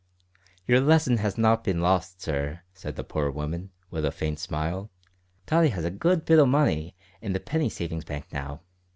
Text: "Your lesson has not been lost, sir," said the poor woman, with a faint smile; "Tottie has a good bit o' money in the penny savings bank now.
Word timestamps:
"Your 0.65 0.79
lesson 0.79 1.17
has 1.17 1.37
not 1.37 1.63
been 1.63 1.79
lost, 1.79 2.23
sir," 2.23 2.61
said 2.73 2.95
the 2.95 3.03
poor 3.03 3.29
woman, 3.29 3.69
with 3.91 4.03
a 4.03 4.09
faint 4.11 4.39
smile; 4.39 4.89
"Tottie 5.45 5.69
has 5.69 5.85
a 5.85 5.91
good 5.91 6.25
bit 6.25 6.39
o' 6.39 6.45
money 6.47 6.95
in 7.21 7.33
the 7.33 7.39
penny 7.39 7.69
savings 7.69 8.05
bank 8.05 8.25
now. 8.33 8.61